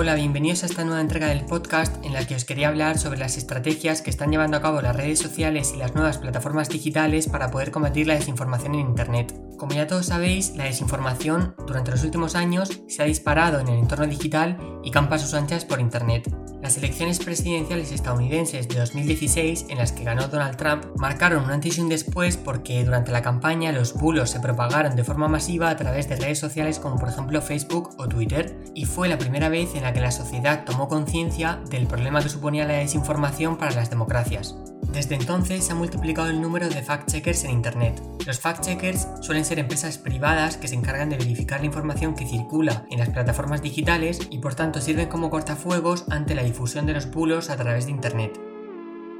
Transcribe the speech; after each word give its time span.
Hola, 0.00 0.14
bienvenidos 0.14 0.62
a 0.62 0.66
esta 0.66 0.84
nueva 0.84 1.00
entrega 1.00 1.26
del 1.26 1.44
podcast 1.44 2.04
en 2.04 2.12
la 2.12 2.24
que 2.24 2.36
os 2.36 2.44
quería 2.44 2.68
hablar 2.68 3.00
sobre 3.00 3.18
las 3.18 3.36
estrategias 3.36 4.00
que 4.00 4.10
están 4.10 4.30
llevando 4.30 4.56
a 4.56 4.62
cabo 4.62 4.80
las 4.80 4.94
redes 4.94 5.18
sociales 5.18 5.72
y 5.74 5.76
las 5.76 5.96
nuevas 5.96 6.18
plataformas 6.18 6.68
digitales 6.68 7.26
para 7.26 7.50
poder 7.50 7.72
combatir 7.72 8.06
la 8.06 8.14
desinformación 8.14 8.76
en 8.76 8.82
Internet. 8.82 9.34
Como 9.56 9.72
ya 9.72 9.88
todos 9.88 10.06
sabéis, 10.06 10.54
la 10.54 10.66
desinformación 10.66 11.56
durante 11.66 11.90
los 11.90 12.04
últimos 12.04 12.36
años 12.36 12.80
se 12.86 13.02
ha 13.02 13.06
disparado 13.06 13.58
en 13.58 13.66
el 13.66 13.80
entorno 13.80 14.06
digital 14.06 14.56
y 14.84 14.92
campa 14.92 15.18
sus 15.18 15.34
anchas 15.34 15.64
por 15.64 15.80
Internet. 15.80 16.32
Las 16.62 16.76
elecciones 16.76 17.20
presidenciales 17.20 17.92
estadounidenses 17.92 18.66
de 18.68 18.80
2016, 18.80 19.66
en 19.68 19.78
las 19.78 19.92
que 19.92 20.02
ganó 20.02 20.26
Donald 20.26 20.56
Trump, 20.56 20.86
marcaron 20.96 21.44
un 21.44 21.52
antes 21.52 21.78
y 21.78 21.80
un 21.80 21.88
después 21.88 22.36
porque 22.36 22.84
durante 22.84 23.12
la 23.12 23.22
campaña 23.22 23.70
los 23.70 23.94
bulos 23.94 24.30
se 24.30 24.40
propagaron 24.40 24.96
de 24.96 25.04
forma 25.04 25.28
masiva 25.28 25.70
a 25.70 25.76
través 25.76 26.08
de 26.08 26.16
redes 26.16 26.40
sociales 26.40 26.80
como 26.80 26.96
por 26.96 27.10
ejemplo 27.10 27.40
Facebook 27.40 27.90
o 27.96 28.08
Twitter, 28.08 28.58
y 28.74 28.86
fue 28.86 29.08
la 29.08 29.18
primera 29.18 29.48
vez 29.48 29.76
en 29.76 29.84
la 29.84 29.92
que 29.92 30.00
la 30.00 30.10
sociedad 30.10 30.64
tomó 30.64 30.88
conciencia 30.88 31.60
del 31.70 31.86
problema 31.86 32.22
que 32.22 32.28
suponía 32.28 32.66
la 32.66 32.74
desinformación 32.74 33.56
para 33.56 33.70
las 33.70 33.90
democracias. 33.90 34.56
Desde 34.92 35.14
entonces 35.14 35.64
se 35.64 35.72
ha 35.72 35.74
multiplicado 35.74 36.30
el 36.30 36.40
número 36.40 36.68
de 36.68 36.82
fact-checkers 36.82 37.44
en 37.44 37.50
Internet. 37.50 38.02
Los 38.26 38.42
fact-checkers 38.42 39.22
suelen 39.22 39.44
ser 39.44 39.58
empresas 39.58 39.98
privadas 39.98 40.56
que 40.56 40.66
se 40.66 40.74
encargan 40.74 41.10
de 41.10 41.18
verificar 41.18 41.60
la 41.60 41.66
información 41.66 42.14
que 42.14 42.26
circula 42.26 42.86
en 42.90 42.98
las 42.98 43.10
plataformas 43.10 43.62
digitales 43.62 44.20
y 44.30 44.38
por 44.38 44.54
tanto 44.54 44.80
sirven 44.80 45.08
como 45.08 45.30
cortafuegos 45.30 46.06
ante 46.10 46.34
la 46.34 46.42
difusión 46.42 46.86
de 46.86 46.94
los 46.94 47.10
bulos 47.10 47.50
a 47.50 47.56
través 47.56 47.84
de 47.84 47.92
Internet. 47.92 48.40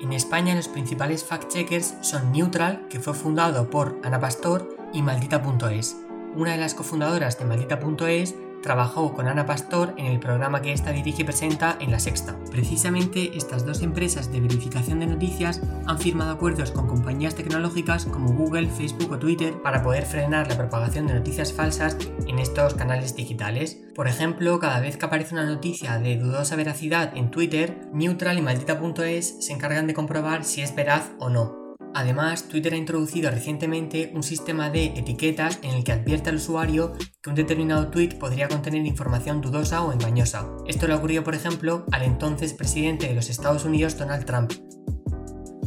En 0.00 0.12
España 0.12 0.54
los 0.54 0.68
principales 0.68 1.28
fact-checkers 1.28 2.02
son 2.02 2.32
Neutral, 2.32 2.86
que 2.88 3.00
fue 3.00 3.14
fundado 3.14 3.68
por 3.68 4.00
Ana 4.04 4.20
Pastor, 4.20 4.76
y 4.92 5.02
Maldita.es. 5.02 5.96
Una 6.34 6.52
de 6.52 6.58
las 6.58 6.74
cofundadoras 6.74 7.38
de 7.38 7.44
Maldita.es 7.44 8.34
trabajó 8.68 9.14
con 9.14 9.28
Ana 9.28 9.46
Pastor 9.46 9.94
en 9.96 10.04
el 10.04 10.20
programa 10.20 10.60
que 10.60 10.74
esta 10.74 10.92
dirige 10.92 11.22
y 11.22 11.24
presenta 11.24 11.78
en 11.80 11.90
La 11.90 11.98
Sexta. 11.98 12.36
Precisamente 12.50 13.34
estas 13.34 13.64
dos 13.64 13.80
empresas 13.80 14.30
de 14.30 14.42
verificación 14.42 15.00
de 15.00 15.06
noticias 15.06 15.62
han 15.86 15.98
firmado 15.98 16.32
acuerdos 16.32 16.70
con 16.72 16.86
compañías 16.86 17.34
tecnológicas 17.34 18.04
como 18.04 18.34
Google, 18.34 18.68
Facebook 18.68 19.10
o 19.10 19.18
Twitter 19.18 19.54
para 19.62 19.82
poder 19.82 20.04
frenar 20.04 20.48
la 20.48 20.58
propagación 20.58 21.06
de 21.06 21.14
noticias 21.14 21.50
falsas 21.50 21.96
en 22.26 22.38
estos 22.38 22.74
canales 22.74 23.16
digitales. 23.16 23.78
Por 23.94 24.06
ejemplo, 24.06 24.58
cada 24.58 24.80
vez 24.80 24.98
que 24.98 25.06
aparece 25.06 25.32
una 25.32 25.46
noticia 25.46 25.98
de 25.98 26.18
dudosa 26.18 26.54
veracidad 26.54 27.16
en 27.16 27.30
Twitter, 27.30 27.88
Neutral 27.94 28.36
y 28.36 28.42
Maldita.es 28.42 29.46
se 29.46 29.54
encargan 29.54 29.86
de 29.86 29.94
comprobar 29.94 30.44
si 30.44 30.60
es 30.60 30.76
veraz 30.76 31.10
o 31.18 31.30
no. 31.30 31.67
Además, 31.98 32.44
Twitter 32.44 32.74
ha 32.74 32.76
introducido 32.76 33.28
recientemente 33.28 34.12
un 34.14 34.22
sistema 34.22 34.70
de 34.70 34.84
etiquetas 34.84 35.58
en 35.62 35.70
el 35.70 35.82
que 35.82 35.90
advierte 35.90 36.30
al 36.30 36.36
usuario 36.36 36.92
que 37.20 37.28
un 37.28 37.34
determinado 37.34 37.88
tweet 37.88 38.10
podría 38.20 38.46
contener 38.46 38.86
información 38.86 39.40
dudosa 39.40 39.82
o 39.82 39.92
engañosa. 39.92 40.46
Esto 40.68 40.86
le 40.86 40.94
ocurrió, 40.94 41.24
por 41.24 41.34
ejemplo, 41.34 41.86
al 41.90 42.02
entonces 42.02 42.54
presidente 42.54 43.08
de 43.08 43.16
los 43.16 43.28
Estados 43.28 43.64
Unidos, 43.64 43.98
Donald 43.98 44.26
Trump. 44.26 44.52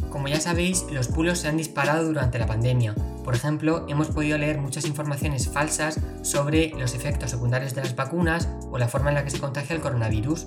Como 0.08 0.26
ya 0.28 0.40
sabéis, 0.40 0.86
los 0.90 1.10
bulos 1.10 1.40
se 1.40 1.48
han 1.48 1.58
disparado 1.58 2.06
durante 2.06 2.38
la 2.38 2.46
pandemia. 2.46 2.94
Por 3.24 3.34
ejemplo, 3.34 3.84
hemos 3.90 4.08
podido 4.08 4.38
leer 4.38 4.56
muchas 4.56 4.86
informaciones 4.86 5.50
falsas 5.50 6.00
sobre 6.22 6.70
los 6.78 6.94
efectos 6.94 7.30
secundarios 7.30 7.74
de 7.74 7.82
las 7.82 7.94
vacunas 7.94 8.48
o 8.70 8.78
la 8.78 8.88
forma 8.88 9.10
en 9.10 9.16
la 9.16 9.24
que 9.24 9.30
se 9.30 9.38
contagia 9.38 9.76
el 9.76 9.82
coronavirus. 9.82 10.46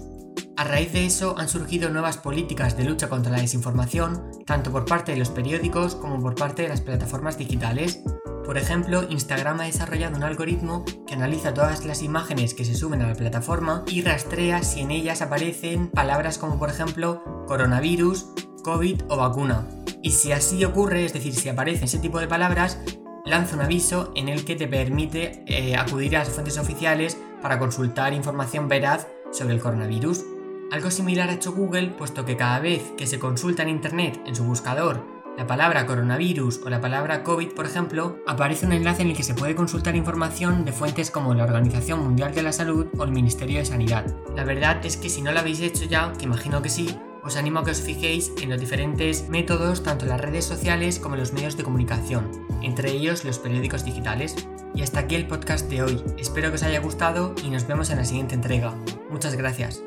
A 0.58 0.64
raíz 0.64 0.94
de 0.94 1.06
eso 1.06 1.36
han 1.38 1.50
surgido 1.50 1.90
nuevas 1.90 2.18
políticas 2.18 2.78
de 2.78 2.86
lucha 2.86 3.10
contra 3.10 3.32
la 3.32 3.42
desinformación, 3.42 4.32
tanto 4.46 4.72
por 4.72 4.86
parte 4.86 5.12
de 5.12 5.18
los 5.18 5.30
periódicos 5.30 5.96
como 5.96 6.22
por 6.22 6.36
parte 6.36 6.62
de 6.62 6.70
las 6.70 6.80
plataformas 6.80 7.38
digitales. 7.38 8.02
Por 8.46 8.58
ejemplo, 8.58 9.06
Instagram 9.10 9.60
ha 9.60 9.66
desarrollado 9.66 10.16
un 10.16 10.24
algoritmo 10.24 10.86
que 11.06 11.16
analiza 11.16 11.54
todas 11.54 11.86
las 11.86 12.04
imágenes 12.04 12.54
que 12.54 12.64
se 12.64 12.76
suben 12.76 13.02
a 13.02 13.08
la 13.08 13.16
plataforma 13.16 13.84
y 13.88 14.02
rastrea 14.02 14.64
si 14.64 14.80
en 14.80 14.92
ellas 14.92 15.22
aparecen 15.22 15.90
palabras 15.90 16.38
como 16.38 16.58
por 16.58 16.70
ejemplo 16.70 17.22
coronavirus, 17.48 18.28
COVID 18.64 19.02
o 19.10 19.18
vacuna. 19.18 19.68
Y 20.02 20.12
si 20.12 20.32
así 20.32 20.64
ocurre, 20.64 21.04
es 21.04 21.12
decir, 21.12 21.36
si 21.36 21.50
aparecen 21.50 21.84
ese 21.84 22.00
tipo 22.00 22.20
de 22.20 22.28
palabras, 22.28 22.80
lanza 23.26 23.56
un 23.56 23.62
aviso 23.62 24.14
en 24.16 24.30
el 24.30 24.46
que 24.46 24.56
te 24.56 24.70
permite 24.70 25.44
eh, 25.48 25.76
acudir 25.76 26.16
a 26.16 26.20
las 26.20 26.30
fuentes 26.30 26.58
oficiales 26.58 27.18
para 27.42 27.60
consultar 27.60 28.14
información 28.14 28.70
veraz 28.70 29.08
sobre 29.32 29.56
el 29.56 29.60
coronavirus. 29.60 30.35
Algo 30.72 30.92
similar 30.92 31.30
ha 31.30 31.34
hecho 31.34 31.54
Google, 31.54 31.90
puesto 31.90 32.26
que 32.26 32.38
cada 32.38 32.60
vez 32.60 32.92
que 32.98 33.08
se 33.08 33.20
consulta 33.20 33.64
en 33.64 33.70
Internet 33.70 34.22
en 34.26 34.36
su 34.36 34.44
buscador 34.44 35.16
la 35.38 35.48
palabra 35.48 35.86
coronavirus 35.86 36.62
o 36.66 36.70
la 36.70 36.80
palabra 36.80 37.24
COVID, 37.24 37.50
por 37.50 37.66
ejemplo, 37.66 38.20
aparece 38.26 38.66
un 38.66 38.72
enlace 38.72 39.02
en 39.02 39.10
el 39.10 39.18
que 39.18 39.24
se 39.24 39.34
puede 39.34 39.54
consultar 39.54 39.96
información 39.96 40.64
de 40.64 40.72
fuentes 40.72 41.12
como 41.12 41.34
la 41.34 41.44
Organización 41.44 42.00
Mundial 42.00 42.34
de 42.34 42.42
la 42.42 42.54
Salud 42.54 42.88
o 42.98 43.04
el 43.04 43.12
Ministerio 43.12 43.60
de 43.60 43.66
Sanidad. 43.66 44.06
La 44.34 44.46
verdad 44.46 44.86
es 44.86 44.96
que 44.96 45.10
si 45.10 45.22
no 45.22 45.34
lo 45.34 45.40
habéis 45.40 45.60
hecho 45.60 45.84
ya, 45.86 46.14
que 46.14 46.24
imagino 46.24 46.62
que 46.62 46.70
sí, 46.70 46.98
os 47.22 47.36
animo 47.36 47.60
a 47.60 47.66
que 47.66 47.72
os 47.72 47.82
fijéis 47.82 48.32
en 48.42 48.50
los 48.50 48.62
diferentes 48.62 49.28
métodos, 49.28 49.84
tanto 49.84 50.06
en 50.06 50.12
las 50.12 50.22
redes 50.22 50.46
sociales 50.46 51.00
como 51.00 51.18
los 51.18 51.34
medios 51.34 51.58
de 51.58 51.64
comunicación, 51.64 52.32
entre 52.62 52.92
ellos 52.92 53.26
los 53.26 53.40
periódicos 53.40 53.84
digitales. 53.84 54.36
Y 54.74 54.84
hasta 54.84 55.02
aquí 55.02 55.16
el 55.16 55.28
podcast 55.28 55.70
de 55.70 55.84
hoy. 55.84 56.02
Espero 56.18 56.50
que 56.50 56.56
os 56.56 56.64
haya 56.64 56.80
gustado 56.80 57.36
y 57.44 57.50
nos 57.50 57.68
vemos 57.68 57.90
en 57.90 57.98
la 57.98 58.06
siguiente 58.06 58.36
entrega. 58.36 58.74
Muchas 59.10 59.36
gracias. 59.36 59.82